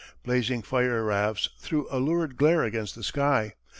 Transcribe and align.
Blazing 0.23 0.63
fire 0.63 1.03
rafts 1.03 1.49
threw 1.59 1.87
a 1.91 1.99
lurid 1.99 2.35
glare 2.35 2.63
against 2.63 2.95
the 2.95 3.03
sky. 3.03 3.53